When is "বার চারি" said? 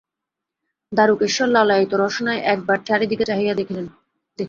2.67-3.05